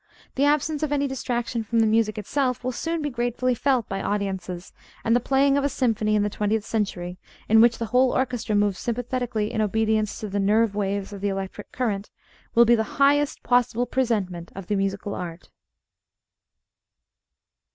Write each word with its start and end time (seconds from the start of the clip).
The 0.33 0.45
absence 0.45 0.81
of 0.81 0.91
any 0.91 1.05
distraction 1.07 1.63
from 1.63 1.79
the 1.79 1.85
music 1.85 2.17
itself 2.17 2.63
will 2.63 2.71
soon 2.71 3.03
be 3.03 3.11
gratefully 3.11 3.53
felt 3.53 3.87
by 3.87 4.01
audiences, 4.01 4.73
and 5.03 5.15
the 5.15 5.19
playing 5.19 5.59
of 5.59 5.63
a 5.63 5.69
symphony 5.69 6.15
in 6.15 6.23
the 6.23 6.27
twentieth 6.31 6.65
century, 6.65 7.19
in 7.47 7.61
which 7.61 7.77
the 7.77 7.85
whole 7.85 8.11
orchestra 8.11 8.55
moves 8.55 8.79
sympathetically 8.79 9.51
in 9.51 9.61
obedience 9.61 10.19
to 10.21 10.27
the 10.27 10.39
"nerve 10.39 10.73
waves" 10.73 11.13
of 11.13 11.21
the 11.21 11.29
electric 11.29 11.71
current, 11.71 12.09
will 12.55 12.65
be 12.65 12.73
the 12.73 12.97
highest 12.97 13.43
possible 13.43 13.85
presentment 13.85 14.51
of 14.55 14.65
the 14.65 14.75
musical 14.75 15.13
art. 15.13 15.51